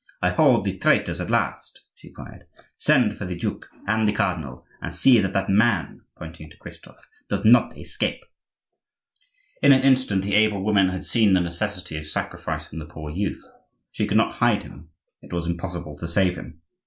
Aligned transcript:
I 0.19 0.29
hold 0.31 0.65
the 0.65 0.79
traitors 0.79 1.21
at 1.21 1.29
last," 1.29 1.81
she 1.93 2.09
cried. 2.09 2.47
"Send 2.75 3.15
for 3.15 3.25
the 3.25 3.35
duke 3.35 3.69
and 3.85 4.07
the 4.09 4.13
cardinal; 4.13 4.65
and 4.81 4.95
see 4.95 5.19
that 5.19 5.33
that 5.33 5.47
man," 5.47 6.01
pointing 6.17 6.49
to 6.49 6.57
Christophe, 6.57 7.07
"does 7.29 7.45
not 7.45 7.77
escape." 7.77 8.25
In 9.61 9.71
an 9.71 9.83
instant 9.83 10.23
the 10.23 10.33
able 10.33 10.65
woman 10.65 10.89
had 10.89 11.03
seen 11.05 11.33
the 11.33 11.39
necessity 11.39 11.97
of 11.97 12.07
sacrificing 12.07 12.79
the 12.79 12.87
poor 12.87 13.11
youth. 13.11 13.43
She 13.91 14.07
could 14.07 14.17
not 14.17 14.37
hide 14.37 14.63
him; 14.63 14.89
it 15.21 15.31
was 15.31 15.45
impossible 15.45 15.95
to 15.99 16.07
save 16.07 16.35
him. 16.35 16.61